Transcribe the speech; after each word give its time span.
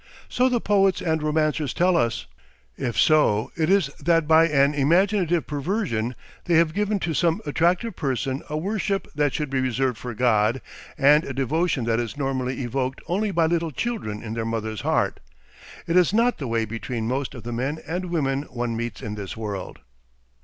So 0.27 0.49
the 0.49 0.59
poets 0.59 0.99
and 0.99 1.21
romancers 1.21 1.75
tell 1.75 1.95
us. 1.95 2.25
If 2.75 2.97
so, 2.97 3.51
it 3.55 3.69
is 3.69 3.91
that 4.03 4.27
by 4.27 4.47
an 4.47 4.73
imaginative 4.73 5.45
perversion 5.45 6.15
they 6.45 6.55
have 6.55 6.73
given 6.73 6.97
to 7.01 7.13
some 7.13 7.39
attractive 7.45 7.95
person 7.95 8.41
a 8.49 8.57
worship 8.57 9.07
that 9.13 9.31
should 9.35 9.51
be 9.51 9.59
reserved 9.61 9.99
for 9.99 10.15
God 10.15 10.59
and 10.97 11.23
a 11.23 11.33
devotion 11.35 11.83
that 11.85 11.99
is 11.99 12.17
normally 12.17 12.63
evoked 12.63 12.99
only 13.05 13.29
by 13.29 13.45
little 13.45 13.69
children 13.69 14.23
in 14.23 14.33
their 14.33 14.43
mother's 14.43 14.81
heart. 14.81 15.19
It 15.85 15.95
is 15.95 16.15
not 16.15 16.39
the 16.39 16.47
way 16.47 16.65
between 16.65 17.07
most 17.07 17.35
of 17.35 17.43
the 17.43 17.53
men 17.53 17.77
and 17.85 18.05
women 18.05 18.41
one 18.49 18.75
meets 18.75 19.03
in 19.03 19.13
this 19.13 19.37
world. 19.37 19.81